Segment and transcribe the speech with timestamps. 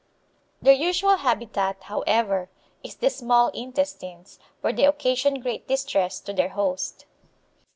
[0.63, 2.49] Their usual habitat, however,
[2.83, 7.05] is the small intestines, where they occasion great distress to their host.